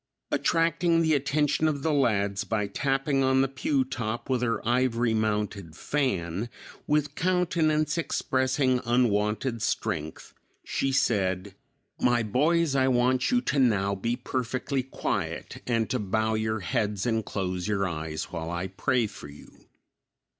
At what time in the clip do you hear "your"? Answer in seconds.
16.33-16.61, 17.67-17.87